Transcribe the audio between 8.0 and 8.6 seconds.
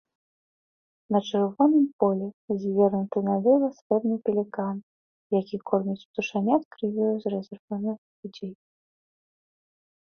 грудзей.